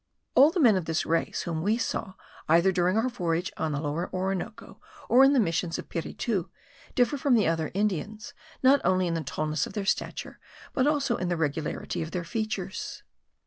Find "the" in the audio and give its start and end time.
0.49-0.59, 3.71-3.79, 5.33-5.39, 7.35-7.45, 9.13-9.21, 11.29-11.37